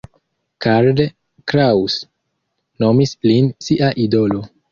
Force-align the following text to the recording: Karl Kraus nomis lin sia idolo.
Karl 0.65 1.01
Kraus 1.51 1.99
nomis 2.85 3.13
lin 3.31 3.53
sia 3.69 3.93
idolo. 4.09 4.43